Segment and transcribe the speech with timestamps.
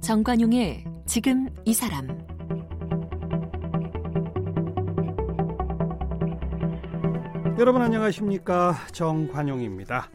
[0.00, 2.06] 정관용의 지금 이 사람
[7.56, 10.10] 여러분 안녕하십니까 정관용입니다.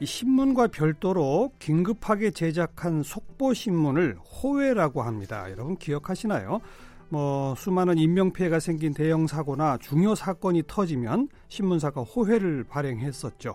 [0.00, 5.50] 이 신문과 별도로 긴급하게 제작한 속보 신문을 호외라고 합니다.
[5.50, 6.60] 여러분 기억하시나요?
[7.10, 13.54] 뭐 수많은 인명 피해가 생긴 대형 사고나 중요 사건이 터지면 신문사가 호회를 발행했었죠.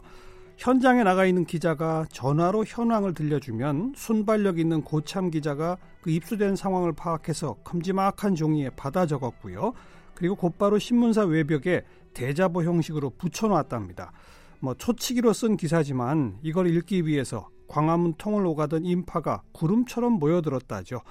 [0.58, 7.58] 현장에 나가 있는 기자가 전화로 현황을 들려주면 순발력 있는 고참 기자가 그 입수된 상황을 파악해서
[7.64, 9.74] 큼지막한 종이에 받아 적었고요.
[10.14, 11.84] 그리고 곧바로 신문사 외벽에
[12.14, 14.12] 대자보 형식으로 붙여놨답니다.
[14.60, 21.02] 뭐 초치기로 쓴 기사지만 이걸 읽기 위해서 광화문 통을 오가던 인파가 구름처럼 모여들었다죠.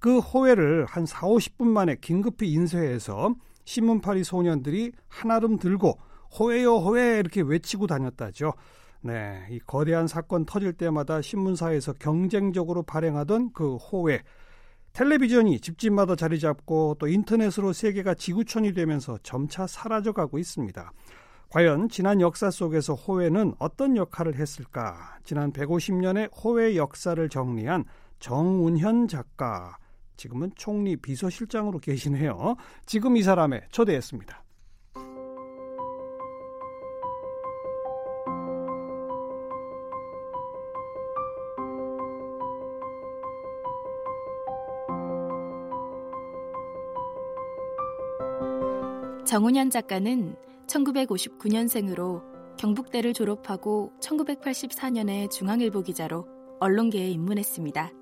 [0.00, 3.34] 그 호회를 한 4, 50분 만에 긴급히 인쇄해서
[3.64, 5.98] 신문파리 소년들이 한아름 들고
[6.38, 8.52] 호회요 호회 이렇게 외치고 다녔다죠.
[9.00, 14.22] 네, 이 거대한 사건 터질 때마다 신문사에서 경쟁적으로 발행하던 그 호외
[14.92, 20.92] 텔레비전이 집집마다 자리 잡고 또 인터넷으로 세계가 지구촌이 되면서 점차 사라져가고 있습니다.
[21.50, 25.18] 과연 지난 역사 속에서 호외는 어떤 역할을 했을까?
[25.24, 27.84] 지난 150년의 호외 역사를 정리한
[28.18, 29.78] 정운현 작가,
[30.18, 32.56] 지금은 총리 비서실장으로 계시네요.
[32.84, 34.44] 지금 이 사람에 초대했습니다.
[49.24, 52.22] 정운현 작가는 1959년생으로
[52.56, 56.26] 경북대를 졸업하고 1984년에 중앙일보 기자로
[56.60, 57.97] 언론계에 입문했습니다.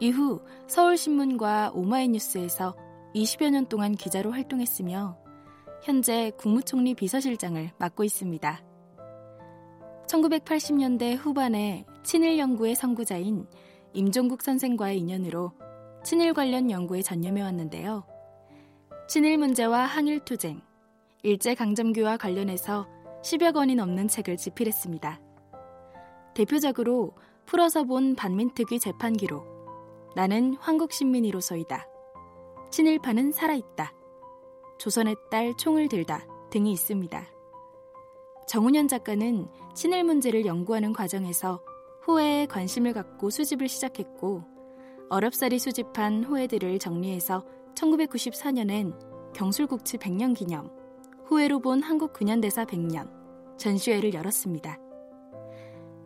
[0.00, 2.74] 이후 서울신문과 오마이뉴스에서
[3.14, 5.18] 20여 년 동안 기자로 활동했으며
[5.84, 8.62] 현재 국무총리 비서실장을 맡고 있습니다.
[10.06, 13.46] 1980년대 후반에 친일 연구의 선구자인
[13.92, 15.52] 임종국 선생과의 인연으로
[16.02, 18.04] 친일 관련 연구에 전념해 왔는데요.
[19.06, 20.62] 친일 문제와 항일 투쟁,
[21.22, 22.88] 일제 강점기와 관련해서
[23.22, 25.20] 10여 권이 넘는 책을 집필했습니다.
[26.34, 27.12] 대표적으로
[27.44, 29.59] 풀어서 본 반민특위 재판 기록,
[30.14, 31.88] 나는 황국 신민이로서이다.
[32.70, 33.92] 친일파는 살아있다.
[34.78, 37.26] 조선의 딸 총을 들다 등이 있습니다.
[38.48, 41.62] 정운현 작가는 친일 문제를 연구하는 과정에서
[42.06, 44.42] 호해에 관심을 갖고 수집을 시작했고
[45.10, 47.44] 어렵사리 수집한 호해들을 정리해서
[47.74, 50.70] 1994년엔 경술국치 100년 기념,
[51.26, 53.08] 후회로 본 한국 근현대사 100년
[53.56, 54.78] 전시회를 열었습니다.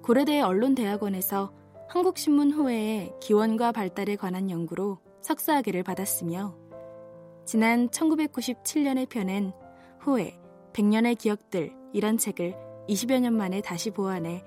[0.02, 1.52] 고려대 언론대학원에서
[1.88, 6.56] 한국신문 호회의 기원과 발달에 관한 연구로 석사학위를 받았으며
[7.44, 9.52] 지난 1997년에 펴낸
[10.04, 10.38] 호회
[10.72, 12.54] 100년의 기억들 이란 책을
[12.88, 14.42] 20여 년 만에 다시 보완해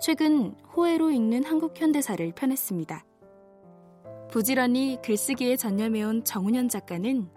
[0.00, 3.04] 최근 호회로 읽는 한국 현대사를 펴냈습니다.
[4.30, 7.28] 부지런히 글쓰기에 전념해온 정운현 작가는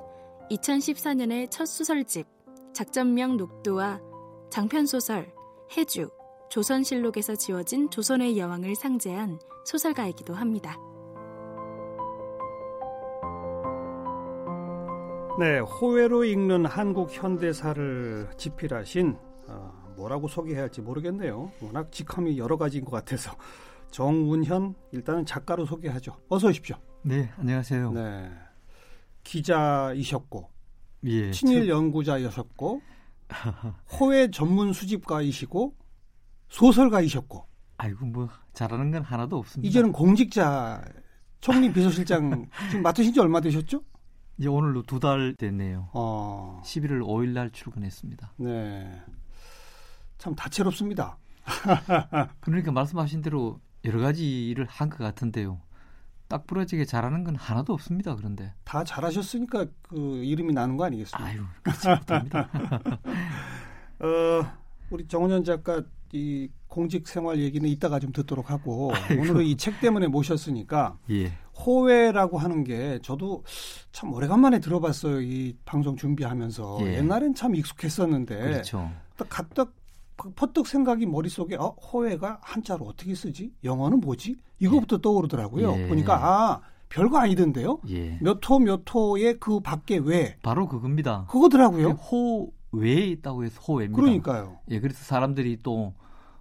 [0.51, 2.27] 2014년에 첫 소설집
[2.73, 4.01] 작전명 녹두와
[4.50, 5.31] 장편소설
[5.77, 6.09] 해주,
[6.50, 10.78] 조선실록에서 지어진 조선의 여왕을 상제한 소설가이기도 합니다.
[15.40, 19.16] 네, 호외로 읽는 한국 현대사를 집필하신
[19.48, 21.52] 어, 뭐라고 소개해야 할지 모르겠네요.
[21.62, 23.31] 워낙 직함이 여러 가지인 것 같아서
[23.92, 26.18] 정운현 일단은 작가로 소개하죠.
[26.28, 26.76] 어서 오십시오.
[27.04, 27.92] 네, 안녕하세요.
[27.92, 28.31] 네,
[29.24, 30.50] 기자이셨고
[31.06, 32.81] 예, 친일 연구자이셨고
[34.00, 35.74] 호외 전문 수집가이시고
[36.50, 37.46] 소설가이셨고
[37.78, 39.68] 아이고 뭐 잘하는 건 하나도 없습니다.
[39.70, 40.84] 이제는 공직자
[41.42, 43.82] 총리 비서실장 지금 맡으신 지 얼마 되셨죠?
[44.38, 45.90] 이제 오늘로 두 달 됐네요.
[45.94, 46.62] 어.
[46.66, 48.34] 11월 5일 날 출근했습니다.
[48.38, 49.02] 네.
[50.18, 51.18] 참 다채롭습니다.
[52.42, 55.62] 그러니까 말씀하신 대로 여러 가지 일을 한 것 같은데요.
[56.28, 58.16] 딱 부러지게 잘하는 건 하나도 없습니다.
[58.16, 61.24] 그런데 다 잘하셨으니까 그 이름이 나는 거 아니겠습니까?
[61.28, 62.50] 아유 그렇지 못합니다.
[64.00, 64.57] 어,
[64.89, 65.81] 우리 정은현 작가
[66.12, 69.21] 이 공직 생활 얘기는 이따가 좀 듣도록 하고 아이고.
[69.21, 71.31] 오늘은 이 책 때문에 모셨으니까 예,
[71.65, 73.44] 호외라고 하는 게 저도
[73.91, 75.21] 참 오래간만에 들어봤어요.
[75.21, 76.97] 이 방송 준비하면서 예.
[76.97, 78.89] 옛날엔 참 익숙했었는데 그렇죠.
[79.18, 79.74] 딱 갑작
[80.36, 83.53] 퍼뜩 생각이 머릿속에 어, 호외가 한자로 어떻게 쓰지?
[83.63, 84.35] 영어는 뭐지?
[84.59, 85.75] 이거부터 떠오르더라고요.
[85.77, 85.88] 예.
[85.88, 87.80] 보니까 아 별거 아니던데요.
[87.89, 91.25] 예, 몇호 몇 호의 그 밖에 왜 바로 그겁니다.
[91.30, 91.89] 그거더라고요.
[91.89, 94.01] 호 외에 있다고 해서 호외입니다.
[94.01, 94.60] 그러니까요.
[94.69, 95.94] 예, 그래서 사람들이 또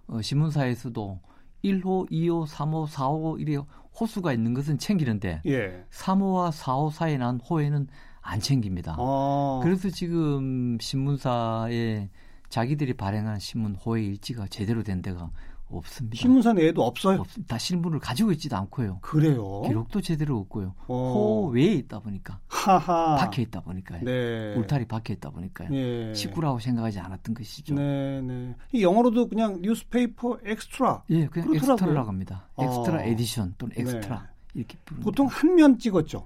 [0.07, 1.19] 어, 신문사에서도
[1.63, 3.57] 1호, 2호, 3호, 4호 이래
[3.99, 5.85] 호수가 있는 것은 챙기는데 예.
[5.91, 7.87] 3호와 4호 사이에 난 호에는
[8.21, 8.95] 안 챙깁니다.
[8.97, 9.59] 어.
[9.63, 12.09] 그래서 지금 신문사에
[12.49, 15.31] 자기들이 발행한 신문 호의 일지가 제대로 된 데가
[15.69, 16.17] 없습니다.
[16.17, 17.21] 신문사 내에도 없어요.
[17.21, 18.99] 없, 다 신문을 가지고 있지도 않고요.
[19.01, 19.61] 그래요.
[19.67, 20.73] 기록도 제대로 없고요.
[20.87, 20.93] 어.
[21.13, 23.15] 호 외에 있다 보니까 하하.
[23.17, 24.03] 박혀 있다 보니까요.
[24.03, 24.55] 네.
[24.55, 25.69] 울타리 박혀 있다 보니까요.
[25.73, 26.13] 예.
[26.13, 27.75] 식구라고 생각하지 않았던 것이죠.
[27.75, 28.55] 네, 네.
[28.71, 31.03] 이 영어로도 그냥 newspaper extra.
[31.11, 31.73] 예, 그냥 그렇더라고요.
[31.75, 32.47] extra라고 합니다.
[32.57, 33.01] 엑스트라 어.
[33.03, 33.81] 에디션 또는 네.
[33.83, 35.05] 엑스트라 이렇게 부릅니다.
[35.05, 36.25] 보통 한 면 찍었죠.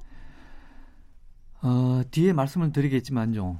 [1.61, 3.59] 어, 뒤에 말씀을 드리겠지만요.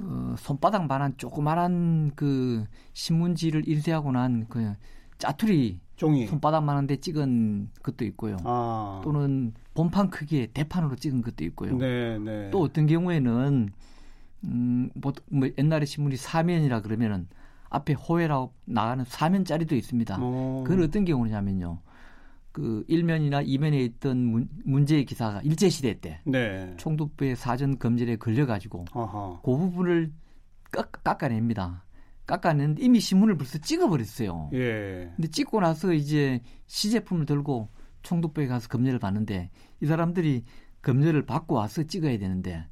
[0.00, 2.64] 어, 손바닥만한 조그만한 그
[2.94, 4.74] 신문지를 인쇄하고 난 그
[5.24, 6.26] 짜투리 종이.
[6.26, 8.36] 손바닥만 한데 찍은 것도 있고요.
[8.44, 9.00] 아.
[9.02, 11.76] 또는 본판 크기의 대판으로 찍은 것도 있고요.
[11.78, 12.50] 네, 네.
[12.50, 13.70] 또 어떤 경우에는
[14.44, 17.26] 음, 뭐, 뭐 옛날에 신문이 사면이라 그러면은
[17.70, 20.18] 앞에 호회라고 나가는 사면짜리도 있습니다.
[20.20, 20.64] 어.
[20.66, 21.78] 그건 어떤 경우냐면요.
[22.52, 26.74] 그 1면이나 2면에 있던 문, 문제의 기사가 일제시대 때 네.
[26.76, 29.40] 총독부의 사전 검열에 걸려가지고 아하.
[29.42, 30.12] 그 부분을
[30.70, 31.83] 깎, 깎아냅니다.
[32.26, 34.50] 깎아냈는데 이미 신문을 벌써 찍어버렸어요.
[34.54, 35.12] 예.
[35.16, 37.68] 근데 찍고 나서 이제 시제품을 들고
[38.02, 39.50] 총독부에 가서 검열을 받는데
[39.80, 40.44] 이 사람들이
[40.82, 42.66] 검열을 받고 와서 찍어야 되는데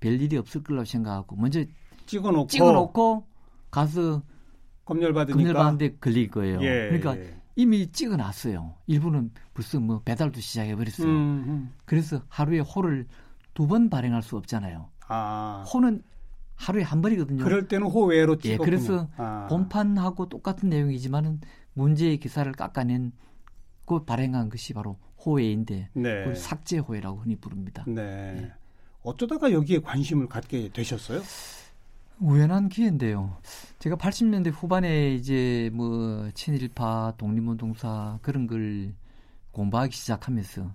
[0.00, 1.64] 별 일이 없을 거라고 생각하고 먼저
[2.06, 2.46] 찍어놓고.
[2.48, 3.26] 찍어놓고
[3.70, 4.22] 가서
[4.84, 5.36] 검열 받으니까.
[5.38, 6.60] 검열 받는데 걸릴 거예요.
[6.62, 6.88] 예.
[6.88, 7.34] 그러니까 예.
[7.56, 8.74] 이미 찍어놨어요.
[8.86, 11.08] 일부는 벌써 뭐 배달도 시작해 버렸어요.
[11.08, 11.72] 음, 음.
[11.84, 13.06] 그래서 하루에 호를
[13.54, 14.88] 두 번 발행할 수 없잖아요.
[15.08, 15.64] 아.
[15.72, 16.02] 호는
[16.58, 17.44] 하루에 한 번이거든요.
[17.44, 18.64] 그럴 때는 호외로 예, 찍었군요.
[18.64, 19.46] 그래서 아.
[19.48, 21.40] 본판하고 똑같은 내용이지만은
[21.72, 23.12] 문제의 기사를 깎아낸
[23.86, 26.18] 그 발행한 것이 바로 호회인데 네.
[26.18, 27.84] 그걸 삭제호회라고 흔히 부릅니다.
[27.86, 28.52] 네.
[29.02, 31.22] 어쩌다가 여기에 관심을 갖게 되셨어요?
[32.20, 33.38] 우연한 기회인데요.
[33.78, 38.92] 제가 80년대 후반에 이제 뭐 친일파, 독립운동사 그런 걸
[39.52, 40.74] 공부하기 시작하면서 어,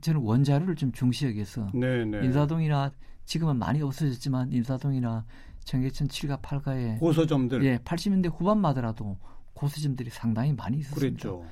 [0.00, 2.24] 저는 원자료를 좀 중시하게서 네, 네.
[2.24, 2.90] 인사동이나
[3.24, 5.24] 지금은 많이 없어졌지만 인사동이나
[5.64, 9.16] 청계천 7가 8가에 고서점들 예, 80년대 후반마더라도
[9.54, 11.00] 고수점들이 상당히 많이 있었습니다.
[11.22, 11.44] 그랬죠.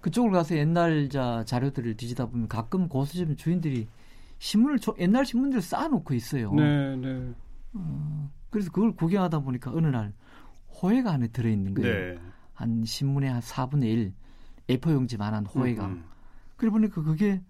[0.00, 3.88] 그쪽을 가서 옛날 자 자료들을 뒤지다 보면 가끔 고수점 주인들이
[4.38, 6.52] 신문을 조- 옛날 신문들을 쌓아놓고 있어요.
[6.54, 7.32] 네, 네.
[7.74, 10.12] 어, 그래서 그걸 구경하다 보니까 어느 날
[10.82, 12.14] 호해가 안에 들어있는 거예요.
[12.14, 12.20] 네.
[12.54, 14.12] 한 신문의 한 4분의 1
[14.68, 15.86] A4 용지만한 호해가.
[15.86, 16.04] 음,
[16.62, 17.42] 그래 보니까 그게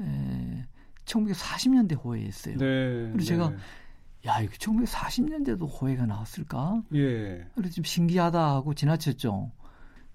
[0.00, 0.66] 에,
[1.06, 2.58] 1940년대 호해였어요.
[2.58, 3.10] 네.
[3.10, 3.56] 그리고 제가 네.
[4.26, 6.82] 야, 이거 1940년대도 호해가 나왔을까?
[6.94, 7.46] 예.
[7.54, 9.50] 그래서 좀 신기하다 하고 지나쳤죠.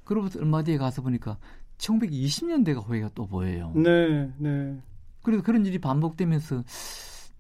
[0.04, 1.40] 그로부터 얼마 뒤에 가서 보니까
[1.80, 3.74] 1920년대가 호해가 또 보여요.
[3.76, 4.80] 네, 네.
[5.24, 6.64] 그래서 그런 일이 반복되면서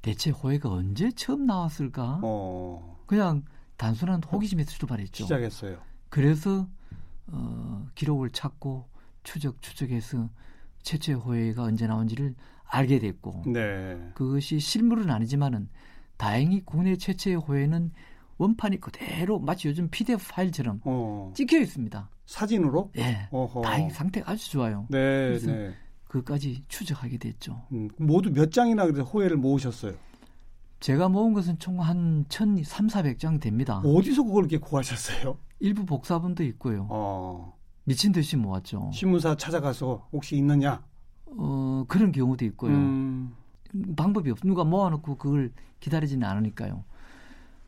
[0.01, 2.21] 대체 호해가 언제 처음 나왔을까?
[2.23, 3.03] 어.
[3.05, 3.43] 그냥
[3.77, 5.25] 단순한 호기심에서 출발했죠.
[5.25, 5.77] 시작했어요.
[6.09, 6.67] 그래서
[7.27, 8.89] 어, 기록을 찾고
[9.21, 10.29] 추적 추적해서
[10.85, 13.99] 최초의 호해가 언제 나온지를 알게 됐고 네.
[14.13, 15.67] 그것이 실물은 아니지만은
[16.17, 17.91] 다행히 국내 최초의 호해는
[18.37, 21.33] 원판이 그대로 마치 요즘 PDF 파일처럼 어.
[21.35, 22.09] 찍혀 있습니다.
[22.25, 22.91] 사진으로?
[22.97, 23.27] 예.
[23.31, 23.61] 어허.
[23.61, 24.87] 다행히 상태가 아주 좋아요.
[24.89, 24.97] 네,
[25.27, 25.73] 그래서 네.
[26.07, 27.63] 그까지 추적하게 됐죠.
[27.71, 29.93] 음, 모두 몇 장이나 그래서 호해를 모으셨어요?
[30.79, 33.79] 제가 모은 것은 총한 1,300, 400장 됩니다.
[33.83, 35.37] 어디서 그걸 이렇게 구하셨어요?
[35.59, 36.87] 일부 복사본도 있고요.
[36.89, 37.54] 어.
[37.85, 38.91] 미친 듯이 모았죠.
[38.93, 40.83] 신문사 찾아가서 혹시 있느냐?
[41.27, 42.71] 어, 그런 경우도 있고요.
[42.71, 43.33] 음.
[43.95, 44.39] 방법이 없.
[44.43, 46.83] 누가 모아놓고 그걸 기다리지는 않으니까요.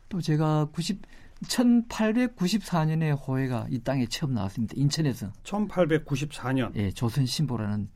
[0.08, 1.02] 또 제가 90
[1.42, 4.74] 1894년에 호해가 이 땅에 처음 나왔습니다.
[4.76, 6.74] 인천에서 1894년.
[6.74, 7.88] 예, 조선 신보라는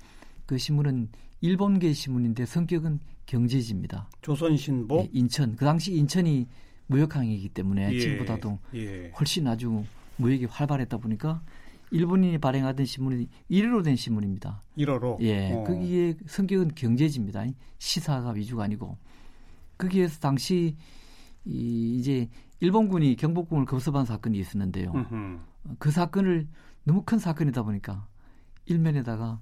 [0.47, 1.09] 그 신문은
[1.41, 4.09] 일본계 신문인데 성격은 경제지입니다.
[4.21, 4.97] 조선신보.
[5.01, 6.47] 예, 인천 그 당시 인천이
[6.87, 9.11] 무역항이기 때문에 예, 지금보다도 예.
[9.19, 9.83] 훨씬 아주
[10.19, 11.43] 무역이 활발했다 보니까
[11.93, 14.63] 일본인이 발행하던 신문이 1회로 된 신문입니다.
[14.79, 15.21] 1호로.
[15.21, 15.65] 예, 어.
[15.65, 17.45] 거기에 성격은 경제지입니다.
[17.79, 18.97] 시사가 위주가 아니고
[19.77, 20.77] 거기에서 당시
[21.45, 22.29] 이 이제
[22.61, 24.93] 일본군이 경복궁을 급습한 사건이 있었는데요.
[24.93, 25.39] 음흠.
[25.79, 26.49] 그 사건을
[26.85, 28.07] 너무 큰 사건이다 보니까
[28.65, 29.41] 일면에다가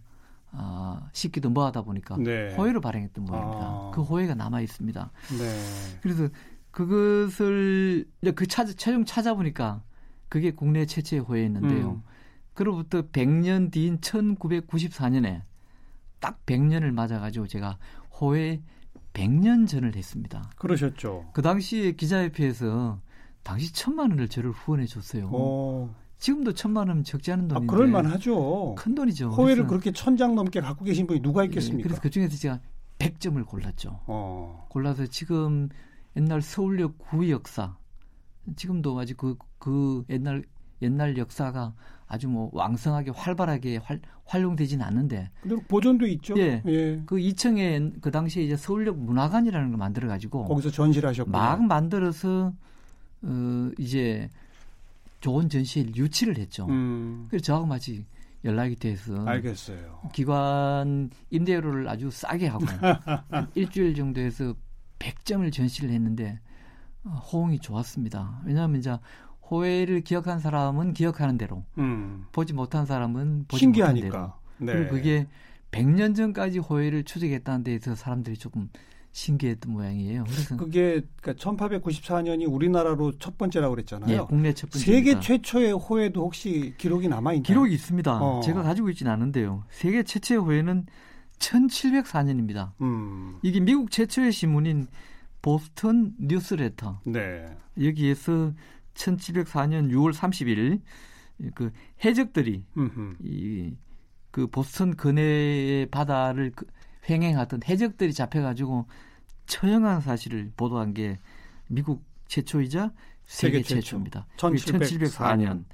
[0.52, 2.52] 아, 씻기도 뭐하다 보니까 네.
[2.56, 3.62] 호해를 발행했던 모양입니다.
[3.62, 3.90] 아.
[3.94, 5.12] 그 호해가 남아 있습니다.
[5.38, 5.98] 네.
[6.02, 6.28] 그래서
[6.72, 9.84] 그것을 그 찾아, 최종 찾아보니까
[10.28, 11.90] 그게 국내 최초의 호해였는데요.
[11.90, 12.02] 음.
[12.60, 15.40] 그로부터 100년 뒤인 1994년에
[16.20, 17.78] 딱 100년을 맞아가지고 제가
[18.20, 18.60] 호해
[19.14, 20.50] 100년 전을 했습니다.
[20.56, 21.30] 그러셨죠.
[21.32, 23.00] 그 당시에 기자협회에서
[23.42, 25.30] 당시 천만 원을 저를 후원해 줬어요.
[25.32, 25.94] 어.
[26.18, 28.74] 지금도 천만 원은 적지 않은 아, 돈인데 그럴 만하죠.
[28.74, 29.30] 큰 돈이죠.
[29.30, 31.82] 호해를 그렇게 천장 넘게 갖고 계신 분이 누가 예, 있겠습니까?
[31.84, 32.60] 그래서 그 중에서 제가
[32.98, 34.00] 100점을 골랐죠.
[34.06, 34.66] 어.
[34.68, 35.70] 골라서 지금
[36.14, 37.78] 옛날 서울역 구역사
[38.54, 40.44] 지금도 아직 그, 그 옛날
[40.82, 41.74] 옛날 역사가
[42.06, 45.30] 아주 뭐 왕성하게 활발하게 활, 활용되지는 않는데.
[45.42, 46.34] 근데 보존도 있죠.
[46.38, 46.62] 예.
[46.66, 47.02] 예.
[47.06, 52.52] 그 2층에 그 당시에 이제 서울역 문화관이라는 걸 만들어 가지고 거기서 전시를 하셨고 막 만들어서
[53.22, 54.28] 어 이제
[55.20, 56.66] 좋은 전시를 유치를 했죠.
[56.68, 57.26] 음.
[57.28, 58.04] 그래서 저하고 마치
[58.44, 60.10] 연락이 돼서 알겠어요.
[60.12, 62.64] 기관 임대료를 아주 싸게 하고
[63.28, 64.54] 한 일주일 정도에서
[64.98, 66.40] 100점을 전시를 했는데
[67.04, 68.40] 어, 호응이 좋았습니다.
[68.44, 68.96] 왜냐하면 이제
[69.50, 72.26] 호해를 기억한 사람은 기억하는 대로 음.
[72.32, 74.38] 보지 못한 사람은 보지 못한 대로 신기하니까.
[74.58, 74.72] 네.
[74.72, 75.26] 그리고 그게
[75.72, 78.68] 100년 전까지 호해를 추적했다는 데에서 사람들이 조금
[79.12, 80.24] 신기했던 모양이에요.
[80.24, 84.14] 그래서 그게 그러니까 1894년이 우리나라로 첫 번째라고 그랬잖아요.
[84.14, 87.42] 예, 국내 첫 번째 세계 최초의 호에도 혹시 기록이 남아 있나요?
[87.42, 88.22] 기록이 있습니다.
[88.22, 88.40] 어.
[88.40, 89.64] 제가 가지고 있지는 않은데요.
[89.70, 90.86] 세계 최초의 호해는
[91.40, 92.72] 1704년입니다.
[92.82, 93.38] 음.
[93.42, 94.86] 이게 미국 최초의 신문인
[95.42, 97.46] 보스턴 뉴스레터 네.
[97.82, 98.52] 여기에서
[98.94, 100.80] 1704년 6월 30일
[101.54, 101.72] 그
[102.04, 102.64] 해적들이.
[103.22, 103.74] 이
[104.30, 106.66] 그 보스턴 근해의 바다를 그
[107.08, 108.86] 횡행하던 해적들이 잡혀가지고
[109.46, 111.18] 처형한 사실을 보도한 게
[111.66, 112.92] 미국 최초이자
[113.24, 113.80] 세계, 세계 최초.
[113.80, 114.26] 최초입니다.
[114.36, 115.64] 1704년.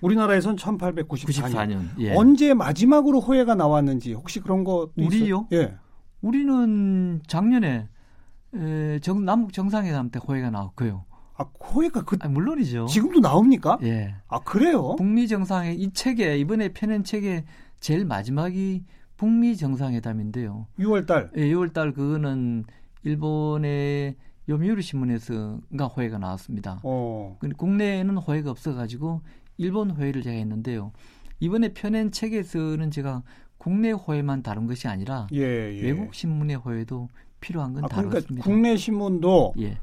[0.00, 1.06] 우리나라에선 1894년.
[1.08, 1.88] 94년.
[1.98, 2.14] 예.
[2.14, 5.48] 언제 마지막으로 호해가 나왔는지 혹시 그런 거 우리요?
[5.52, 5.76] 예.
[6.20, 7.88] 우리는 작년에
[8.54, 11.04] 에, 정, 남북 정상회담 때 호해가 나왔고요.
[11.38, 12.86] 아, 호해가 그 아, 물론이죠.
[12.86, 13.78] 지금도 나옵니까?
[13.82, 14.14] 예.
[14.26, 14.96] 아, 그래요?
[14.96, 17.44] 북미 정상회 이 책에 이번에 펴낸 책의
[17.80, 18.84] 제일 마지막이
[19.16, 20.66] 북미 정상회담인데요.
[20.78, 21.30] 6월 달.
[21.36, 22.64] 예, 6월 달 그거는
[23.04, 24.16] 일본의
[24.48, 26.80] 요미우리 신문에서가 호해가 나왔습니다.
[26.82, 27.36] 어.
[27.40, 29.20] 근데 국내에는 호해가 없어 가지고
[29.58, 30.92] 일본 호해를 제가 했는데요.
[31.40, 33.22] 이번에 펴낸 책에서는 제가
[33.58, 35.82] 국내 호해만 다룬 것이 아니라 예, 예.
[35.82, 37.08] 외국 신문의 호해도
[37.40, 38.44] 필요한 건 아, 그러니까 다뤘습니다.
[38.44, 39.78] 국내 신문도 예,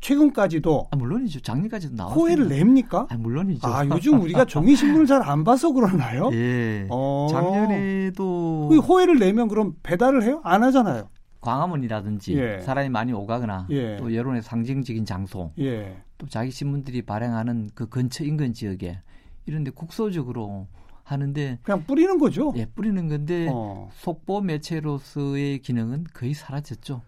[0.00, 1.40] 최근까지도 아, 물론이죠.
[1.40, 2.20] 작년까지도 나왔습니다.
[2.20, 3.06] 호해를 냅니까?
[3.10, 3.66] 아, 물론이죠.
[3.66, 6.30] 아, 요즘 우리가 종이 신문을 잘 안 봐서 그러나요?
[6.34, 6.86] 예.
[6.90, 7.26] 어.
[7.30, 10.40] 작년에도 그 호해를 내면 그럼 배달을 해요?
[10.44, 11.08] 안 하잖아요.
[11.40, 12.60] 광화문이라든지 예.
[12.60, 13.96] 사람이 많이 오가거나 예.
[13.96, 15.96] 또 여론의 상징적인 장소 예.
[16.18, 19.00] 또 자기 신문들이 발행하는 그 근처 인근 지역에
[19.46, 20.66] 이런데 국소적으로
[21.04, 22.52] 하는데 그냥 뿌리는 거죠.
[22.56, 23.88] 예, 뿌리는 건데 어.
[23.94, 27.02] 속보 매체로서의 기능은 거의 사라졌죠.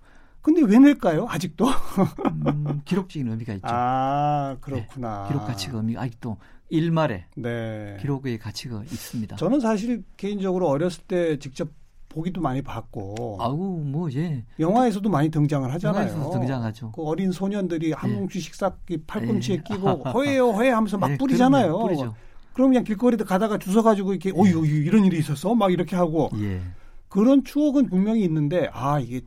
[0.48, 1.26] 근데 왜 낼까요?
[1.28, 1.66] 아직도?
[1.66, 3.66] 음, 기록적인 의미가 있죠.
[3.68, 5.26] 아, 그렇구나.
[5.28, 6.38] 기록 가치가 의미가 아직도
[6.70, 7.98] 일말에 네.
[8.00, 9.36] 기록의 가치가 있습니다.
[9.36, 11.68] 저는 사실 개인적으로 어렸을 때 직접
[12.08, 14.42] 보기도 많이 봤고 아우 뭐 예.
[14.58, 16.08] 영화에서도 많이 등장을 하잖아요.
[16.08, 16.92] 영화에서도 등장하죠.
[16.92, 18.14] 그 어린 소년들이 한 예.
[18.14, 19.62] 뭉치 식사기 팔꿈치에 예.
[19.62, 21.78] 끼고 호해요 호해 하면서 막 예, 뿌리잖아요.
[21.78, 22.14] 뿌리죠.
[22.54, 26.62] 그럼 그냥 길거리에 가다가 주워가지고 이렇게 어이 어이 이런 일이 있었어 막 이렇게 하고 예.
[27.08, 29.20] 그런 추억은 분명히 있는데 아 이게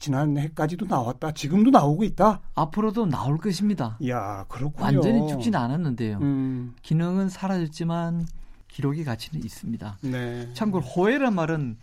[0.00, 2.40] 지난해까지도 나왔다 지금도 나오고 있다.
[2.54, 3.96] 앞으로도 나올 것입니다.
[4.00, 4.84] 이야 그렇군요.
[4.84, 6.18] 완전히 죽지는 않았는데요.
[6.18, 8.26] 음, 기능은 사라졌지만
[8.68, 9.98] 기록의 가치는 있습니다.
[10.02, 10.52] 네.
[10.54, 11.76] 참고로 호해란 말은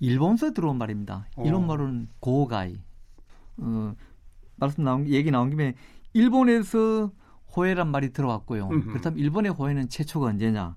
[0.00, 1.26] 일본서 들어온 말입니다.
[1.36, 1.42] 어.
[1.44, 2.78] 일본 말은 고가이.
[3.58, 3.94] 어,
[4.56, 5.74] 말씀 나온 얘기 나온 김에
[6.12, 7.10] 일본에서
[7.56, 8.68] 호해란 말이 들어왔고요.
[8.68, 8.88] 음흠.
[8.90, 10.76] 그렇다면 일본의 호해는 최초가 언제냐?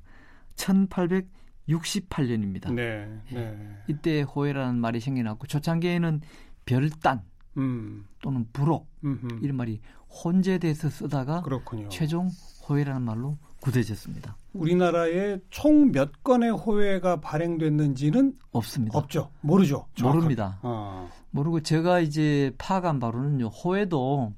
[0.56, 2.74] 1868년입니다.
[2.74, 3.08] 네.
[3.32, 3.58] 네.
[3.88, 6.22] 이때 호해라는 말이 생겨났고 초창기에는
[6.68, 7.22] 별단
[7.58, 8.06] 음.
[8.22, 9.40] 또는 부록 음흠.
[9.42, 9.82] 이런 말이
[10.24, 11.90] 혼재돼서 쓰다가 그렇군요.
[11.90, 12.30] 최종
[12.70, 14.38] 호해라는 말로 굳어졌습니다.
[14.54, 18.98] 우리나라에 총 몇 건의 호해가 발행됐는지는 없습니다.
[19.00, 19.32] 없죠.
[19.42, 19.88] 모르죠.
[19.96, 20.16] 정확하게.
[20.18, 20.60] 모릅니다.
[20.62, 21.10] 어.
[21.32, 23.48] 모르고 제가 이제 파악한 바로는요.
[23.48, 24.34] 호해도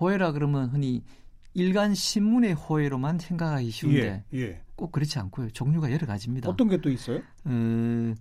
[0.00, 1.02] 호해라 그러면 흔히
[1.54, 4.62] 일간 신문의 호해로만 생각하기 쉬운데 예, 예.
[4.76, 5.50] 꼭 그렇지 않고요.
[5.50, 6.48] 종류가 여러 가지입니다.
[6.48, 7.18] 어떤 게 또 있어요?
[7.44, 8.14] 어,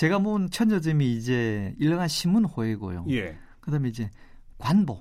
[0.00, 3.04] 제가 모은 천여점이 이제 일간 신문 호해고요.
[3.10, 3.36] 예.
[3.60, 4.08] 그다음에 이제
[4.56, 4.98] 관보.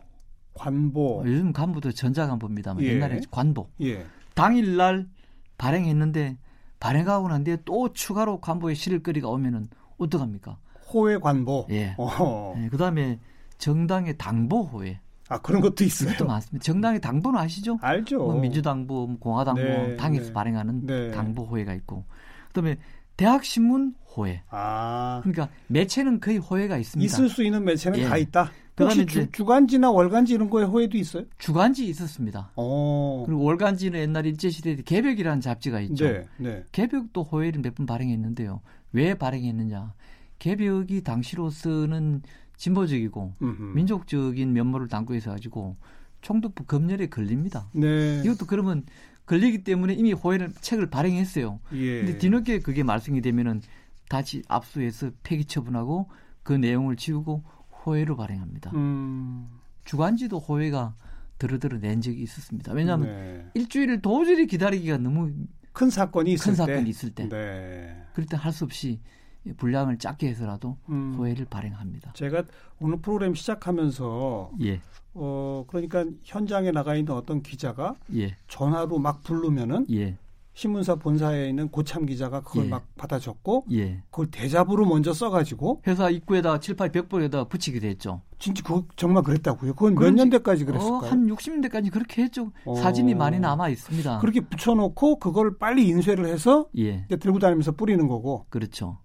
[0.53, 1.23] 관보.
[1.25, 2.95] 요즘 관보도 전자관보입니다만 예.
[2.95, 3.69] 옛날에 관보.
[3.79, 4.05] 예.
[4.35, 5.07] 당일날
[5.57, 6.37] 발행했는데
[6.81, 10.57] 발행하고 난 뒤에 또 추가로 관보에 실을 거리가 오면은 어떡합니까?
[10.91, 11.67] 호해 관보.
[11.69, 11.95] 예.
[11.97, 12.55] 어.
[12.57, 13.21] 네, 그다음에
[13.57, 14.99] 정당의 당보 호해.
[15.29, 16.09] 아 그런 것도 있어요.
[16.09, 16.61] 이것도 많습니다.
[16.61, 17.77] 정당의 당보는 아시죠?
[17.81, 18.17] 알죠.
[18.17, 20.33] 뭐 민주당보, 뭐 공화당보 네, 당에서 네.
[20.33, 21.11] 발행하는 네.
[21.11, 22.03] 당보 호해가 있고,
[22.47, 22.77] 그다음에
[23.19, 24.43] 대학 신문 호해.
[24.49, 27.05] 아 그러니까 매체는 거의 호해가 있습니다.
[27.05, 28.03] 있을 수 있는 매체는 예.
[28.05, 28.51] 다 있다.
[28.75, 31.25] 그다음에 주, 주간지나 월간지 이런 거에 호해도 있어요?
[31.37, 32.51] 주간지 있었습니다.
[32.55, 33.23] 어.
[33.25, 36.05] 그리고 월간지는 옛날 일제 시대 에 개벽이라는 잡지가 있죠.
[36.07, 36.63] 네, 네.
[36.71, 38.61] 개벽도 호해를 몇 번 발행했는데요.
[38.93, 39.93] 왜 발행했느냐?
[40.39, 42.21] 개벽이 당시로서는
[42.55, 43.63] 진보적이고 음흠.
[43.75, 45.75] 민족적인 면모를 담고 있어 가지고
[46.21, 47.67] 총독부 검열에 걸립니다.
[47.73, 48.21] 네.
[48.23, 48.85] 이것도 그러면
[49.29, 51.59] 걸리기 때문에 이미 호해를 책을 발행했어요.
[51.73, 51.99] 예.
[51.99, 53.61] 근데 뒤늦게 그게 말씀이 되면은
[54.09, 56.09] 다시 압수해서 폐기 처분하고
[56.41, 57.43] 그 내용을 지우고
[57.85, 58.71] 호해로 발행합니다.
[58.73, 59.47] 음.
[59.85, 60.95] 주간지도 호해가
[61.37, 62.73] 들어들어 낸 적이 있었습니다.
[62.73, 63.45] 왜냐하면 네.
[63.53, 65.31] 일주일을 도저히 기다리기가 너무
[65.73, 68.03] 큰 사건이 있을 큰 때, 사건이 있을 때, 네.
[68.13, 68.99] 그럴 때 할 수 없이
[69.57, 71.15] 분량을 작게 해서라도 음.
[71.17, 72.13] 호해를 발행합니다.
[72.13, 72.43] 제가
[72.79, 74.81] 오늘 프로그램 시작하면서 예.
[75.13, 78.35] 어 그러니까 현장에 나가 있는 어떤 기자가 예.
[78.47, 80.17] 전화로 막 부르면은 예.
[80.53, 82.69] 신문사 본사에 있는 고참 기자가 그걸 예.
[82.69, 84.03] 막 받아 적고 예.
[84.11, 88.21] 그걸 대잡으로 먼저 써가지고 회사 입구에다 칠팔 벽보에다 붙이게 됐죠.
[88.39, 89.73] 진짜 그 정말 그랬다고요?
[89.73, 90.97] 그건 몇 년대까지 그랬을까요?
[90.97, 92.51] 어, 한 60년대까지 그렇게 했죠.
[92.65, 92.75] 어.
[92.75, 94.19] 사진이 많이 남아 있습니다.
[94.19, 97.05] 그렇게 붙여놓고 그걸 빨리 인쇄를 해서 예.
[97.07, 98.45] 들고 다니면서 뿌리는 거고.
[98.49, 98.97] 그렇죠.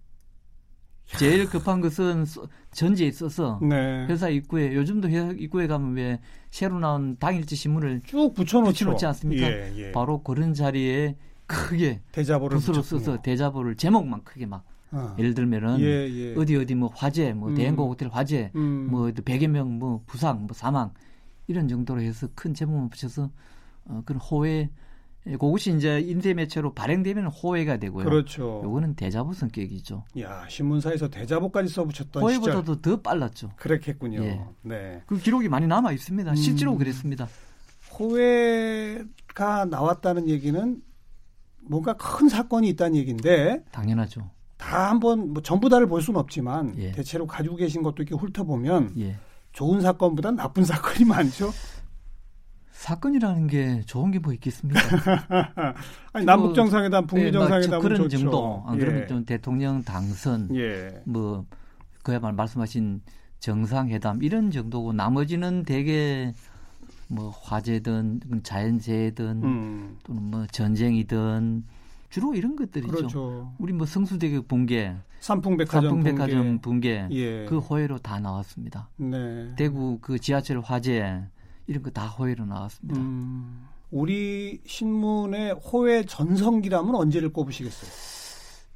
[1.06, 2.24] 제일 급한 것은
[2.72, 4.06] 전지에 있어서 네.
[4.08, 6.20] 회사 입구에 요즘도 회사 입구에 가면 왜
[6.50, 8.70] 새로 나온 당일지 신문을 쭉 붙여놓죠.
[8.72, 9.46] 붙여놓지 않습니까?
[9.46, 9.92] 예, 예.
[9.92, 15.14] 바로 그런 자리에 크게 대자보를 붓으로 써서 대자보를 제목만 크게 막 어.
[15.18, 16.34] 예를 들면은 예, 예.
[16.36, 17.54] 어디 어디 뭐 화재 뭐 음.
[17.54, 18.88] 대행고 호텔 화재 음.
[18.90, 20.92] 뭐 100여 명 뭐 부상 뭐 사망
[21.46, 23.30] 이런 정도로 해서 큰 제목만 붙여서
[23.86, 24.70] 어, 그런 호외
[25.24, 28.04] 그것이 이제 인쇄 매체로 발행되면 호외가 되고요.
[28.04, 28.60] 그렇죠.
[28.62, 30.04] 요거는 대자보 성격이죠.
[30.20, 32.82] 야 신문사에서 대자보까지 써붙였던 호외보다도 시절.
[32.82, 33.50] 더 빨랐죠.
[33.56, 34.22] 그랬겠군요.
[34.22, 34.40] 예.
[34.62, 35.02] 네.
[35.06, 36.30] 그 기록이 많이 남아 있습니다.
[36.30, 36.36] 음.
[36.36, 37.26] 실제로 그랬습니다.
[37.98, 40.82] 호외가 나왔다는 얘기는
[41.62, 44.30] 뭔가 큰 사건이 있다는 얘기인데 당연하죠.
[44.58, 46.92] 다 한번 뭐 전부 다를 볼 수는 없지만 예.
[46.92, 49.16] 대체로 가지고 계신 것도 이렇게 훑어보면 예.
[49.52, 51.50] 좋은 사건보다 나쁜 사건이 많죠.
[52.74, 54.80] 사건이라는 게 좋은 게 뭐 있겠습니까?
[56.12, 58.18] 아니, 남북 정상회담, 북미 정상회담 그런 좋죠.
[58.18, 58.62] 정도.
[58.66, 58.80] 안 예.
[58.80, 61.00] 그러면 좀 대통령 당선, 예.
[61.04, 61.46] 뭐
[62.02, 63.00] 그야말로 말씀하신
[63.38, 66.32] 정상회담 이런 정도고 나머지는 대개
[67.08, 69.96] 뭐 화재든 자연재해든 음.
[70.02, 71.64] 또는 뭐 전쟁이든
[72.10, 72.92] 주로 이런 것들이죠.
[72.92, 73.52] 그렇죠.
[73.58, 77.44] 우리 뭐 성수대교 붕괴, 삼풍백화점, 삼풍백화점 붕괴, 예.
[77.46, 78.88] 그 호해로 다 나왔습니다.
[78.96, 79.54] 네.
[79.56, 81.22] 대구 그 지하철 화재
[81.66, 83.00] 이런 거 다 호해로 나왔습니다.
[83.00, 83.66] 음.
[83.90, 87.90] 우리 신문의 호해 전성기라면 언제를 꼽으시겠어요?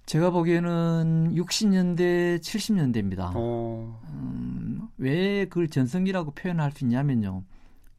[0.07, 3.33] 제가 보기에는 60년대, 70년대입니다.
[3.35, 4.01] 어.
[4.09, 7.45] 음, 왜 그걸 전성기라고 표현할 수 있냐면요.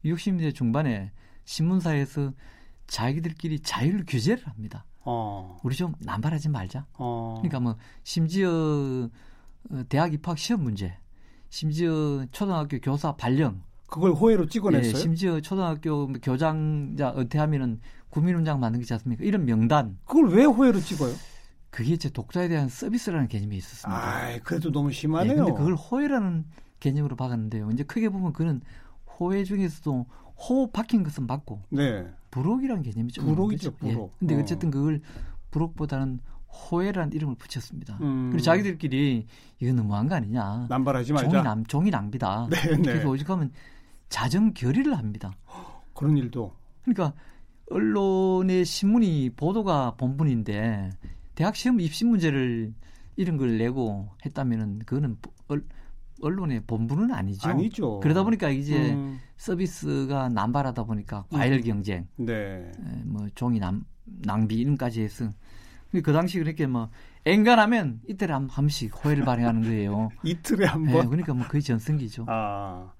[0.04, 1.12] 60년대 중반에
[1.44, 2.32] 신문사에서
[2.88, 4.84] 자기들끼리 자율 규제를 합니다.
[5.04, 5.58] 어.
[5.62, 6.86] 우리 좀 남발하지 말자.
[6.94, 7.34] 어.
[7.38, 8.50] 그러니까 뭐 심지어
[9.70, 10.96] 어, 대학 입학 시험 문제,
[11.50, 14.92] 심지어 초등학교 교사 발령, 그걸 호해로 찍어냈어요.
[14.92, 19.24] 예, 심지어 초등학교 교장자 은퇴하면은 국민훈장 만든 게 않습니까?
[19.24, 19.98] 이런 명단.
[20.06, 21.12] 그걸 왜 호해로 찍어요?
[21.70, 24.00] 그게 제 독자에 대한 서비스라는 개념이 있었습니다.
[24.00, 25.32] 아, 그래도 너무 심하네요.
[25.32, 26.44] 예, 근데 그걸 호해라는
[26.80, 27.70] 개념으로 박았는데요.
[27.72, 28.60] 이제 크게 보면 그는
[29.18, 32.06] 호해 중에서도 호 박힌 것은 맞고 네.
[32.30, 33.88] 부록이라는 개념이 좀 부록이죠, 예.
[33.92, 34.18] 부록.
[34.18, 34.40] 근데 어.
[34.40, 35.00] 어쨌든 그걸
[35.50, 37.98] 부록보다는 호해라는 이름을 붙였습니다.
[38.00, 38.30] 음.
[38.30, 39.26] 그리고 자기들끼리
[39.60, 40.66] 이거 너무한 거 아니냐.
[40.68, 41.28] 남발하지 말자.
[41.28, 42.48] 종이 남 종이 낭비다.
[42.50, 42.82] 네, 네.
[42.82, 43.52] 그래서 오직하면
[44.10, 45.32] 자정 결의를 합니다.
[45.94, 46.52] 그런 일도.
[46.82, 47.14] 그러니까
[47.70, 50.90] 언론의 신문이 보도가 본분인데
[51.34, 52.74] 대학 시험 입시 문제를
[53.16, 55.16] 이런 걸 내고 했다면은 그거는
[55.48, 55.64] 얼,
[56.20, 57.48] 언론의 본분은 아니죠.
[57.48, 58.00] 아니죠.
[58.00, 59.20] 그러다 보니까 이제 음.
[59.36, 62.32] 서비스가 남발하다 보니까 과열 경쟁, 네.
[62.32, 62.72] 에,
[63.04, 65.32] 뭐 종이 남, 낭비 이런까지 해서
[65.90, 66.90] 그 당시 그렇게 뭐
[67.24, 70.10] 엔간하면 이틀에 한 번씩 호해를 발행하는 거예요.
[70.24, 71.06] 이틀에 한 예, 번.
[71.06, 72.26] 그러니까 뭐 거의 전성기죠.
[72.28, 72.92] 아.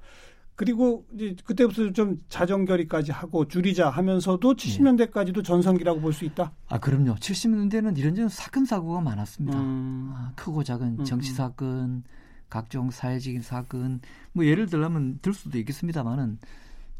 [0.61, 6.53] 그리고 이제 그때부터 좀 자정결의까지 하고 줄이자 하면서도 70년대까지도 전성기라고 볼 수 있다.
[6.69, 7.15] 아 그럼요.
[7.15, 9.59] 70년대는 이런저런 사건 사고가 많았습니다.
[9.59, 10.13] 음.
[10.15, 11.35] 아, 크고 작은 음, 정치 음.
[11.35, 12.05] 사건,
[12.51, 14.03] 각종 사회적인 사건,
[14.35, 16.39] 뭐 예를 들면 들 수도 있겠습니다만은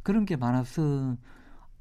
[0.03, 1.19] 그런 게 많아서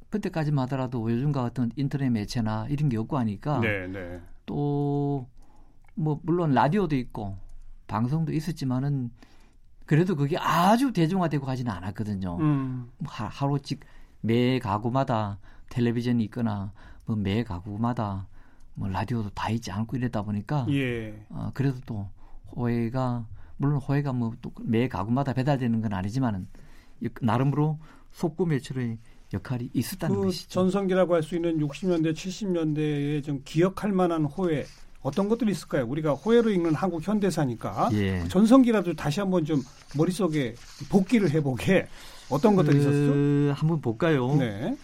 [0.10, 4.20] 그때까지만 하더라도 요즘과 같은 인터넷 매체나 이런 게 없고 하니까 네, 네.
[4.46, 7.38] 또뭐 물론 라디오도 있고
[7.88, 9.12] 방송도 있었지만은
[9.90, 12.38] 그래도 그게 아주 대중화되고 가지는 않았거든요.
[12.40, 12.90] 음.
[13.00, 13.80] 뭐 하- 하루씩
[14.22, 16.72] 매 가구마다 텔레비전이 있거나
[17.06, 18.28] 뭐 매 가구마다
[18.76, 21.26] 뭐 라디오도 다 있지 않고 이랬다 보니까 예.
[21.30, 22.08] 어, 그래도 또
[22.56, 23.26] 호해가
[23.58, 26.48] 물론 호해가 뭐 또 매 가구마다 배달되는 건 아니지만은
[27.02, 27.80] 이- 나름으로
[28.12, 29.00] 속구 매출의
[29.34, 30.50] 역할이 있었다는 그 것이죠.
[30.50, 34.66] 전성기라고 할 수 있는 60년대, 70년대에 좀 기억할 만한 호해
[35.02, 35.86] 어떤 것들이 있을까요?
[35.88, 38.24] 우리가 호해로 읽는 한국 현대사니까 예.
[38.28, 39.62] 전성기라도 다시 한번 좀
[39.98, 40.56] 머릿속에
[40.90, 41.88] 복기를 해보게
[42.30, 42.92] 어떤 것들이 있었어?
[42.92, 44.36] 그, 한번 볼까요?
[44.36, 44.76] 네.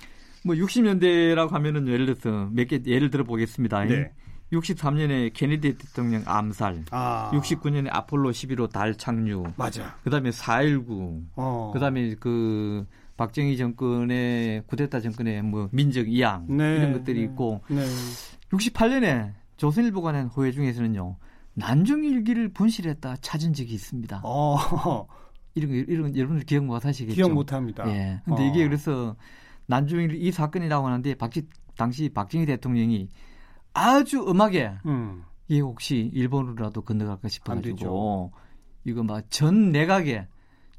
[0.44, 3.86] 뭐 60년대라고 하면은 예를 들어서 몇 개 예를 들어 보겠습니다.
[3.86, 4.12] 네.
[4.54, 7.32] 63년에 케네디 대통령 암살, 아.
[7.34, 9.96] 69년에 아폴로 11호 달 착륙, 맞아.
[10.04, 11.72] 그다음에 4.19, 어.
[11.74, 12.86] 그다음에 그
[13.18, 17.26] 박정희 정권의 쿠데타 정권의 뭐 민족 이양 네, 이런 것들이 네.
[17.26, 17.84] 있고 네.
[18.52, 21.18] 68년에 조선일보가 낸 호해 중에서는요
[21.54, 24.22] 난중일기를 분실했다 찾은 적이 있습니다.
[24.24, 24.58] 어.
[25.56, 27.16] 이런 거 이런 여러분들 기억 못 하시겠죠?
[27.16, 27.86] 기억 못 합니다.
[27.88, 28.22] 예.
[28.26, 28.46] 근데 어.
[28.46, 29.16] 이게 그래서
[29.68, 33.10] 난중일 이 사건이 나고 나는데 박지 당시 박정희 대통령이
[33.74, 35.24] 아주 음하게 음.
[35.48, 38.34] 이게 혹시 일본으로라도 건너갈까 안 싶어가지고
[38.84, 40.28] 이거 막 전 내각에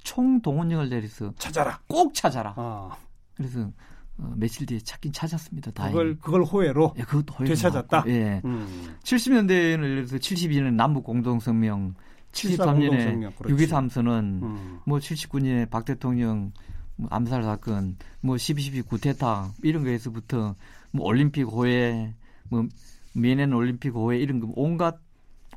[0.03, 1.81] 총동원령을 내려서 찾아라.
[1.89, 2.55] 꼭 찾아라.
[2.57, 2.97] 아,
[3.35, 3.71] 그래서
[4.19, 5.73] 어, 며칠 뒤에 찾긴 찾았습니다.
[5.73, 5.93] 다행히.
[5.93, 6.95] 그걸 그걸 호혜로.
[6.99, 7.97] 예, 그것도 호의가 되찾았다?
[7.97, 8.41] 나왔고, 예.
[8.45, 8.97] 음.
[9.03, 9.51] 70년대에는
[9.85, 11.95] 예를 들어서 72년 남북 공동성명,
[12.33, 13.67] 73년에 공동성명, 그렇지.
[13.67, 14.81] 6.23 선언, 음.
[14.87, 16.53] 뭐 79년에 박 대통령
[16.97, 20.57] 뭐 암살 사건, 뭐 12.12 구테타 이런 거에서부터
[20.93, 22.15] 뭐 올림픽 호회,
[22.49, 22.67] 뭐
[23.13, 24.99] 미네는 올림픽 호회 이런 거 온갖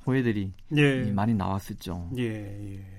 [0.05, 1.11] 호회들이 예.
[1.11, 2.09] 많이 나왔었죠.
[2.17, 2.98] 예, 예.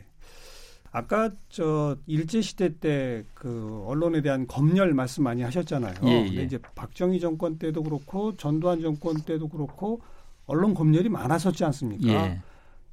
[0.93, 5.95] 아까 저 일제 시대 때 그 언론에 대한 검열 말씀 많이 하셨잖아요.
[6.05, 6.25] 예, 예.
[6.27, 10.03] 근데 이제 박정희 정권 때도 그렇고 전두환 정권 때도 그렇고
[10.45, 12.13] 언론 검열이 많았었지 않습니까?
[12.13, 12.43] 예.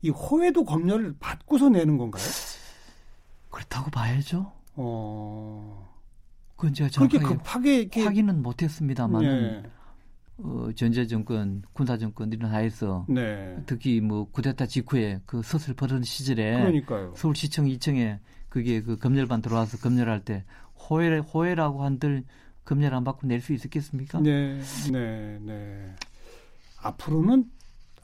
[0.04, 2.24] 이 호혜도 검열을 받고서 내는 건가요?
[3.50, 4.54] 그렇다고 봐야죠.
[4.76, 5.86] 어.
[6.56, 9.64] 그건 제가 그렇게 급하게 이렇게 확인은 못했습니다만 네.
[10.40, 13.58] 어, 전제 정권, 군사 정권 이런 하에서 네.
[13.66, 17.14] 특히 뭐 구데타 직후에 그 서슬 버던 시절에 그러니까요.
[17.16, 18.20] 서울시청 2층에
[18.50, 20.44] 그게 그 검열반 들어와서 검열할 때
[20.90, 22.24] 호해 호해라고 한들
[22.66, 24.20] 검열 안 받고 낼 수 있었겠습니까?
[24.20, 24.60] 네,
[24.92, 25.96] 네, 네.
[26.82, 27.50] 앞으로는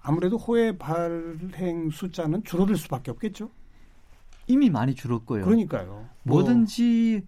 [0.01, 3.49] 아무래도 호혜 발행 숫자는 줄어들 수밖에 없겠죠.
[4.47, 5.45] 이미 많이 줄었고요.
[5.45, 6.09] 그러니까요.
[6.23, 7.25] 뭐, 뭐든지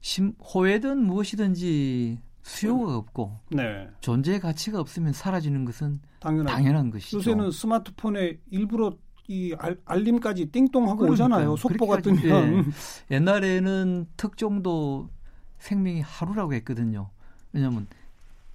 [0.00, 2.18] 심, 호해든 무엇이든지
[2.48, 6.54] 수요가 없고 네, 존재의 가치가 없으면 사라지는 것은 당연하죠.
[6.56, 7.18] 당연한 것이죠.
[7.18, 8.92] 요새는 스마트폰에 일부러
[9.28, 11.26] 이 알, 알림까지 띵동하고 그러니까요.
[11.26, 11.56] 오잖아요.
[11.56, 12.58] 속보가 뜨면.
[12.64, 12.70] 하지-
[13.10, 15.10] 옛날에는 특종도
[15.58, 17.10] 생명이 하루라고 했거든요.
[17.52, 17.86] 왜냐하면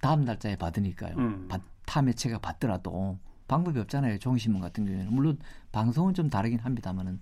[0.00, 1.14] 다음 날짜에 받으니까요.
[1.16, 1.46] 음.
[1.48, 4.18] 받- 타 매체가 받더라도 방법이 없잖아요.
[4.18, 5.38] 종이신문 같은 경우에는 물론
[5.70, 7.20] 방송은 좀 다르긴 합니다만은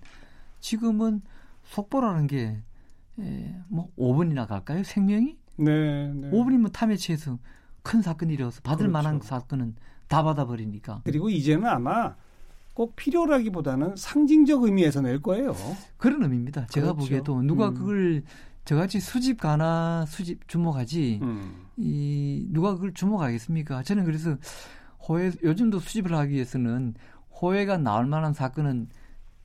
[0.59, 1.21] 지금은
[1.65, 2.61] 속보라는 게
[3.19, 4.83] 에, 뭐 5분이나 갈까요?
[4.83, 6.31] 생명이 네, 네.
[6.31, 7.39] 5분이면 타 매체에서
[7.81, 8.91] 큰 사건이 일어서 받을 그렇죠.
[8.91, 9.75] 만한 사건은
[10.07, 12.15] 다 받아버리니까 그리고 이제는 아마
[12.73, 15.55] 꼭 필요라기보다는 상징적 의미에서 낼 거예요.
[15.97, 16.65] 그런 의미입니다.
[16.67, 16.99] 제가 그렇죠.
[16.99, 17.73] 보기에도 누가 음.
[17.75, 18.23] 그걸
[18.65, 21.65] 저같이 수집 가나 수집 주목하지 음.
[21.77, 23.83] 이 누가 그걸 주목하겠습니까?
[23.83, 24.37] 저는 그래서
[25.07, 26.95] 호해 요즘도 수집을 하기 위해서는
[27.41, 28.89] 호해가 나올 만한 사건은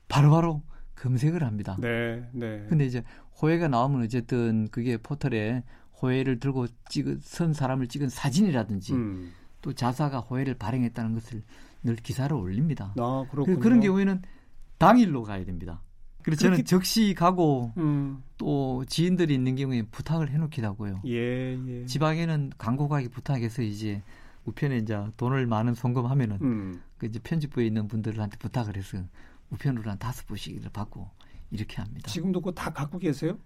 [0.08, 0.62] 바로 바로
[0.94, 1.76] 검색을 합니다.
[1.80, 2.64] 네, 네.
[2.68, 3.02] 근데 이제
[3.40, 5.62] 호해가 나오면 어쨌든 그게 포털에
[6.00, 9.32] 호해를 들고 찍은 선 사람을 찍은 사진이라든지 음.
[9.62, 11.42] 또 자사가 호해를 발행했다는 것을
[11.82, 12.94] 늘 기사를 올립니다.
[12.98, 13.60] 아, 그- 그렇군요.
[13.60, 14.22] 그런 경우에는
[14.78, 15.82] 당일로 가야 됩니다.
[16.22, 18.22] 그래서 저는 적시 가고 음.
[18.36, 21.00] 또 지인들이 있는 경우에 부탁을 해놓기도 하고요.
[21.06, 21.86] 예, 예.
[21.86, 24.02] 지방에는 광고 가기 부탁해서 이제
[24.44, 26.82] 우편에 이제 돈을 많은 송금하면은 음.
[26.98, 28.98] 그 이제 편집부에 있는 분들한테 부탁을 해서
[29.50, 31.08] 우편으로 한 다섯 부씩 받고
[31.50, 32.10] 이렇게 합니다.
[32.10, 33.38] 지금도 그거 다 갖고 계세요?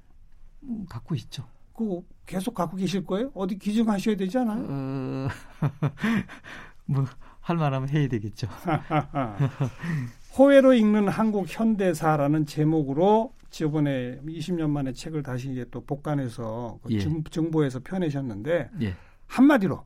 [0.65, 1.47] 음, 갖고 있죠.
[1.75, 3.31] 그거 계속 갖고 계실 거예요?
[3.35, 4.67] 어디 기증하셔야 되지 않아요?
[4.69, 5.29] 어,
[6.87, 7.07] 뭐
[7.43, 8.49] 할 만하면 해야 되겠죠.
[10.39, 17.01] 호혜로 읽는 한국 현대사라는 제목으로 저번에 20년 만에 책을 다시 이제 또 복간해서 그 예.
[17.01, 18.95] 정, 정보에서 펴내셨는데 예,
[19.27, 19.85] 한마디로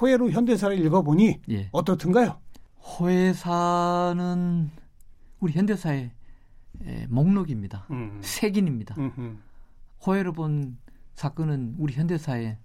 [0.00, 1.68] 호혜로 현대사를 읽어보니 예.
[1.72, 2.38] 어떻든가요?
[2.80, 4.70] 호해사는
[5.40, 6.10] 우리 현대사의
[6.84, 7.86] 에, 목록입니다.
[7.90, 8.20] 음.
[8.22, 8.94] 색인입니다.
[8.98, 9.36] 음흠.
[10.06, 10.78] 호해로 본
[11.18, 12.58] 사건은 우리 현대사의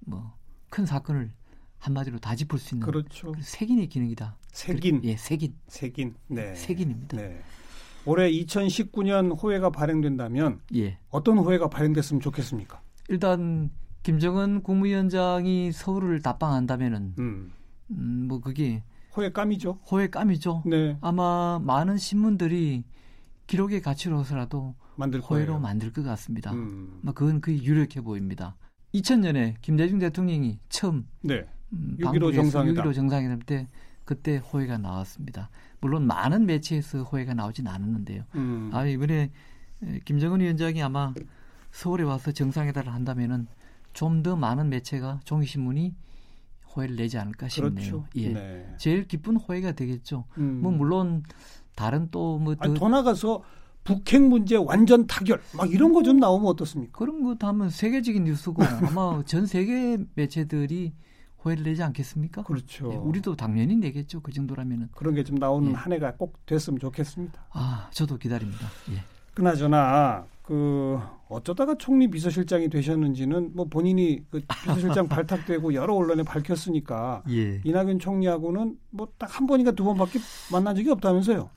[0.00, 1.30] 뭐큰 사건을
[1.78, 3.30] 한마디로 다 짚을 수 있는 그렇죠.
[3.30, 4.36] 그 색인의 기능이다.
[4.50, 5.54] 색인, 예, 색인.
[5.68, 6.16] 색인.
[6.26, 6.52] 네.
[6.56, 7.16] 색인입니다.
[7.16, 7.40] 네.
[8.04, 10.98] 올해 2019년 호혜가 발행된다면 예.
[11.10, 12.82] 어떤 호혜가 발행됐으면 좋겠습니까?
[13.08, 13.70] 일단
[14.02, 17.52] 김정은 국무위원장이 서울을 답방한다면은 음.
[17.92, 18.82] 음, 뭐 그게
[19.16, 19.78] 호혜감이죠.
[19.88, 20.64] 호해감이죠.
[20.66, 20.98] 네.
[21.00, 22.82] 아마 많은 신문들이
[23.50, 25.58] 기록의 가치로서라도 만들 거예요.
[25.58, 26.52] 만들 것 같습니다.
[26.52, 27.00] 음.
[27.02, 28.56] 아마 그건 그게 유력해 보입니다.
[28.94, 31.44] 2000년에 김대중 대통령이 처음 네.
[31.72, 32.84] 음, 6.15 방북에서 정상회담.
[32.86, 33.68] 6.15 정상회담 때
[34.04, 35.50] 그때 호해가 나왔습니다.
[35.80, 38.22] 물론 많은 매체에서 호해가 나오진 않았는데요.
[38.36, 38.70] 음.
[38.72, 39.32] 아 이번에
[39.82, 41.12] 에, 김정은 위원장이 아마
[41.72, 43.48] 서울에 와서 정상회담을 한다면은
[43.92, 45.94] 좀 더 많은 매체가 종이신문이
[46.76, 47.74] 호해를 내지 않을까 싶네요.
[47.74, 48.06] 그렇죠.
[48.14, 48.28] 예.
[48.32, 48.74] 네.
[48.78, 50.26] 제일 기쁜 호해가 되겠죠.
[50.38, 50.60] 음.
[50.62, 51.24] 뭐 물론
[51.80, 53.42] 다른 또뭐 아니, 더 나가서
[53.84, 56.98] 북핵 문제 완전 타결 막 이런 거 좀 나오면 어떻습니까?
[56.98, 58.62] 그런 것도 하면 세계적인 뉴스고
[58.98, 60.92] 아마 전 세계 매체들이
[61.42, 62.42] 호해를 내지 않겠습니까?
[62.42, 62.92] 그렇죠.
[62.92, 64.20] 예, 우리도 당연히 내겠죠.
[64.20, 64.90] 그 정도라면은.
[64.94, 65.74] 그런 게 좀 나오는 예.
[65.74, 67.40] 한 해가 꼭 됐으면 좋겠습니다.
[67.52, 68.66] 아, 저도 기다립니다.
[68.90, 68.96] 예.
[69.32, 70.98] 그나저나 그
[71.30, 77.62] 어쩌다가 총리 비서실장이 되셨는지는 뭐 본인이 그 비서실장 발탁되고 여러 언론에 밝혔으니까 예.
[77.64, 80.18] 이낙연 총리하고는 뭐 딱 한 번인가 두 번밖에
[80.52, 81.48] 만난 적이 없다면서요.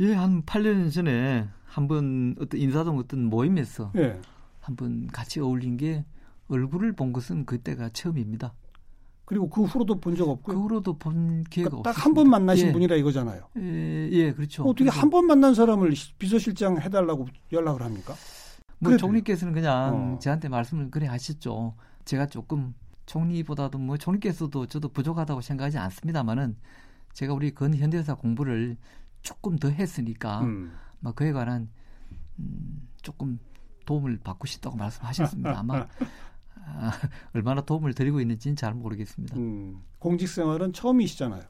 [0.00, 4.20] 예, 한 8년 전에 한 번 어떤 인사동 어떤 모임에서 예.
[4.60, 6.04] 한번 같이 어울린 게
[6.48, 8.52] 얼굴을 본 것은 그때가 처음입니다.
[9.24, 11.92] 그리고 그 후로도 본 적 없고 그 후로도 본 기회가 그러니까 없었습니다.
[11.92, 12.72] 딱한 번 만나신 예.
[12.72, 13.42] 분이라 이거잖아요.
[13.58, 14.64] 예, 예, 그렇죠.
[14.64, 18.14] 어떻게 한 번 만난 사람을 비서실장 해달라고 연락을 합니까?
[18.78, 18.98] 뭐 그래도요.
[18.98, 20.18] 총리께서는 그냥 어.
[20.18, 21.74] 저한테 말씀을 그래 하셨죠.
[22.06, 22.74] 제가 조금
[23.06, 26.56] 총리보다도 뭐 총리께서도 저도 부족하다고 생각하지 않습니다만은
[27.12, 28.76] 제가 우리 건 현대사 공부를
[29.22, 30.72] 조금 더 했으니까 음.
[31.00, 31.68] 막 그에 관한
[32.38, 33.38] 음, 조금
[33.86, 35.58] 도움을 받고 싶다고 말씀하셨습니다.
[35.58, 35.86] 아마
[36.54, 36.92] 아,
[37.34, 39.36] 얼마나 도움을 드리고 있는지는 잘 모르겠습니다.
[39.36, 39.82] 음.
[39.98, 41.42] 공직 생활은 처음이시잖아요.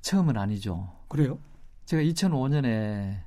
[0.00, 0.90] 처음은 아니죠.
[1.08, 1.38] 그래요?
[1.84, 3.20] 제가 2005년에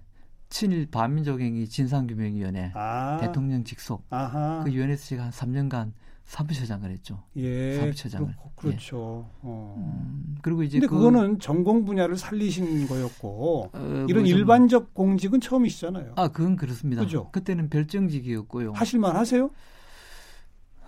[0.50, 3.18] 친일 반민족행위 진상규명위원회 아.
[3.20, 4.64] 대통령 직속 아하.
[4.64, 5.94] 그 위원회에서 제가 한 3년간
[6.26, 7.24] 사무처장을 했죠.
[7.36, 7.76] 예.
[7.78, 8.28] 사무처장을.
[8.36, 9.30] 그렇- 그렇죠.
[9.42, 9.76] 어.
[9.78, 14.26] 음, 그리고 이제 근데 그, 그, 거는 전공 분야를 살리신 거였고 어, 이런 뭐 좀-
[14.26, 16.14] 일반적 공직은 처음이시잖아요.
[16.16, 17.04] 아 그건 그렇습니다.
[17.04, 17.30] 그죠?
[17.32, 18.72] 그때는 별정직이었고요.
[18.74, 19.50] 하실만 하세요?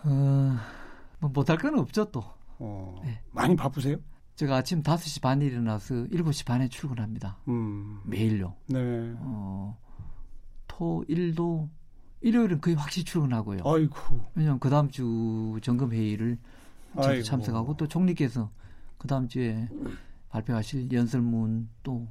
[0.03, 0.55] 어,
[1.19, 2.23] 뭐 못할 건 없죠 또.
[2.59, 2.95] 어.
[3.03, 3.19] 네.
[3.31, 3.97] 많이 바쁘세요?
[4.35, 7.37] 제가 아침 5시 반에 일어나서 7시 반에 출근합니다.
[7.47, 7.99] 음.
[8.05, 8.55] 매일요.
[8.67, 8.79] 네.
[9.19, 9.77] 어,
[10.67, 11.69] 토 일도
[12.25, 13.59] 일요일은 거의 확실히 출근하고요.
[13.63, 13.95] 아이고.
[14.35, 16.37] 왜냐하면 그 다음 주 점검 회의를
[16.95, 17.23] 저도.
[17.23, 18.49] 참석하고 또 총리께서
[18.97, 19.69] 그 다음 주에
[20.29, 22.07] 발표하실 연설문 또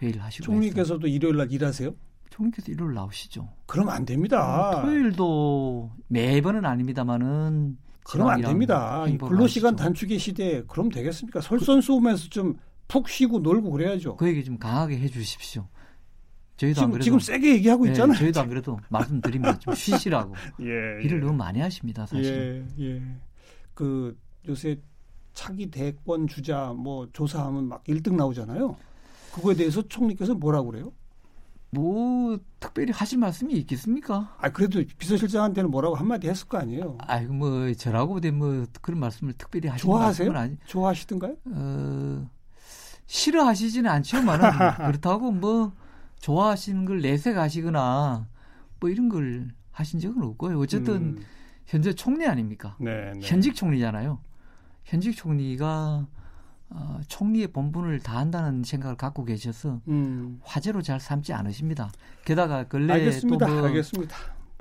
[0.00, 0.44] 회의를 하시고.
[0.44, 1.94] 총리께서도 일요일 날 일하세요?
[2.30, 3.48] 총리께서 일요일 나오시죠.
[3.66, 4.70] 그러면 안 됩니다.
[4.70, 9.04] 어, 토요일도 매번은 아닙니다만은 그러면 안 됩니다.
[9.20, 9.84] 근로 시간 하시죠.
[9.84, 11.40] 단축의 시대에 그럼 되겠습니까?
[11.40, 12.56] 설선수오면서 좀
[12.92, 14.16] 푹 쉬고 놀고 그래야죠.
[14.16, 15.66] 그 얘기 좀 강하게 해 주십시오.
[16.62, 18.18] 저희도 안 지금, 그래도 지금 세게 얘기하고 네, 있잖아요.
[18.18, 19.58] 저희도 안 그래도 말씀드립니다.
[19.58, 20.34] 좀 쉬시라고.
[20.62, 22.66] 예, 일을 너무 많이 하십니다, 사실.
[22.78, 23.02] 예, 예.
[23.74, 24.16] 그
[24.48, 24.78] 요새
[25.34, 28.76] 차기 대권 주자 뭐 조사하면 막 1등 나오잖아요.
[29.34, 30.92] 그거에 대해서 총리께서 뭐라고 그래요?
[31.70, 34.36] 뭐 특별히 하실 말씀이 있겠습니까?
[34.38, 36.98] 아 그래도 비서실장한테는 뭐라고 한마디 했을 거 아니에요.
[37.00, 40.32] 아이고 뭐 저라고 뭐 그런 말씀을 특별히 하실 좋아하세요?
[40.32, 40.56] 아니.
[40.66, 41.34] 좋아하시던가요?
[41.46, 42.30] 어,
[43.06, 44.50] 싫어하시지는 않지만은
[44.92, 45.72] 그렇다고 뭐
[46.22, 48.26] 좋아하시는 걸 내색하시거나
[48.80, 50.58] 뭐 이런 걸 하신 적은 없고요.
[50.60, 51.24] 어쨌든 음,
[51.66, 52.76] 현재 총리 아닙니까?
[52.80, 53.20] 네, 네.
[53.22, 54.18] 현직 총리잖아요.
[54.84, 56.06] 현직 총리가
[56.70, 61.90] 어, 총리의 본분을 다한다는 생각을 갖고 계셔서 음, 화제로 잘 삼지 않으십니다.
[62.24, 63.46] 게다가 근래 알겠습니다.
[63.46, 64.16] 또 뭐 알겠습니다.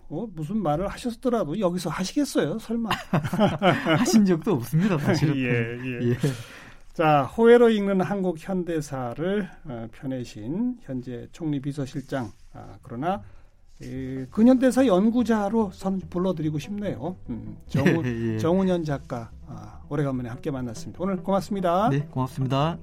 [0.10, 2.60] 어, 무슨 말을 하셨더라도 여기서 하시겠어요?
[2.60, 2.90] 설마?
[4.00, 5.38] 하신 적도 없습니다, 사실은.
[5.40, 5.46] 예,
[6.06, 6.10] 예.
[6.12, 6.18] 예.
[6.94, 12.32] 자, 호혜로 읽는 한국 현대사를 어, 펴내신 현재 총리 비서실장.
[12.54, 13.22] 아, 그러나
[13.82, 17.16] 이, 근현대사 연구자로 선 불러드리고 싶네요.
[17.30, 18.38] 음, 정운, 예.
[18.38, 21.02] 정운현 작가 아, 오래간만에 함께 만났습니다.
[21.02, 21.90] 오늘 고맙습니다.
[21.90, 22.78] 네, 고맙습니다.